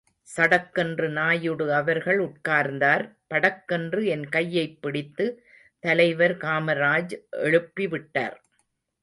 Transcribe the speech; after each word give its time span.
சடக்கென்று 0.37 1.07
நாயுடு 1.09 1.73
அவர்கள் 1.73 2.19
உட்கார்ந்தார், 2.19 3.03
படக் 3.27 3.61
கென்று 3.65 4.01
என் 4.05 4.25
கையைப்பிடித்து 4.29 5.27
தலைவர் 5.83 6.35
காமராஜ் 6.37 7.15
எழுப்பிவிட்டார். 7.43 8.35